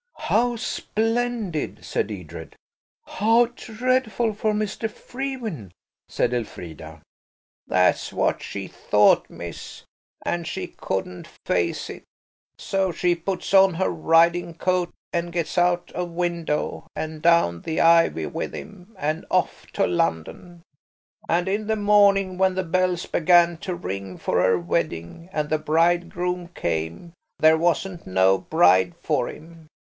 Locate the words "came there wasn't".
26.55-28.07